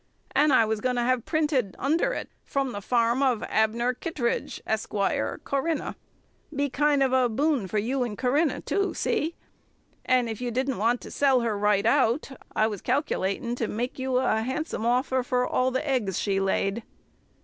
"And 0.31 0.51
I 0.51 0.65
was 0.65 0.81
going 0.81 0.95
to 0.95 1.03
have 1.03 1.27
printed 1.27 1.75
under 1.77 2.11
it, 2.11 2.31
'From 2.43 2.71
the 2.71 2.81
farm 2.81 3.21
of 3.21 3.43
Abner 3.43 3.93
Kittredge, 3.93 4.59
Esq., 4.65 4.89
Corinna.' 5.43 5.95
Be 6.55 6.71
kind 6.71 7.03
of 7.03 7.13
a 7.13 7.29
boom 7.29 7.67
for 7.67 7.77
you 7.77 8.03
'n' 8.03 8.15
Corinna, 8.15 8.61
too 8.61 8.95
see? 8.95 9.35
And 10.03 10.27
if 10.27 10.41
you 10.41 10.49
didn't 10.49 10.79
want 10.79 11.01
to 11.01 11.11
sell 11.11 11.41
her 11.41 11.55
right 11.55 11.85
out, 11.85 12.31
I 12.55 12.65
was 12.65 12.81
calc'latin' 12.81 13.55
to 13.57 13.67
make 13.67 13.99
you 13.99 14.17
a 14.17 14.41
handsome 14.41 14.87
offer 14.87 15.21
for 15.21 15.45
all 15.47 15.69
the 15.69 15.87
eggs 15.87 16.17
she 16.17 16.39
laid." 16.39 16.81